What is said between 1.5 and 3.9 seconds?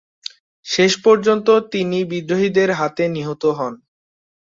তিনি বিদ্রোহীদের হাতে নিহত হন।